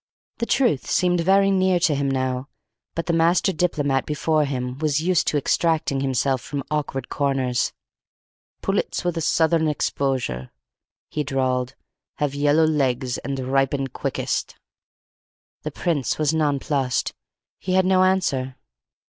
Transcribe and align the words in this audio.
The 0.39 0.47
truth 0.47 0.89
seemed 0.89 1.19
very 1.21 1.51
near 1.51 1.79
to 1.81 1.93
him 1.93 2.09
now, 2.09 2.47
but 2.95 3.05
the 3.05 3.13
master 3.13 3.53
diplomat 3.53 4.07
before 4.07 4.45
him 4.45 4.79
was 4.79 4.99
used 4.99 5.27
to 5.27 5.37
extracting 5.37 5.99
himself 5.99 6.41
from 6.41 6.63
awkward 6.71 7.07
corners. 7.07 7.71
"Pullets 8.63 9.03
with 9.03 9.15
a 9.15 9.21
southern 9.21 9.67
exposure," 9.67 10.49
he 11.11 11.23
drawled, 11.23 11.75
"have 12.15 12.33
yellow 12.33 12.65
legs 12.65 13.19
and 13.19 13.37
ripen 13.41 13.85
quickest." 13.89 14.55
The 15.61 15.69
Prince 15.69 16.17
was 16.17 16.33
nonplussed. 16.33 17.13
He 17.59 17.73
had 17.73 17.85
no 17.85 18.03
answer. 18.03 18.55